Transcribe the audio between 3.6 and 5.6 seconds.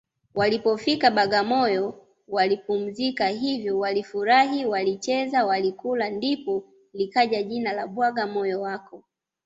walifurahi walicheza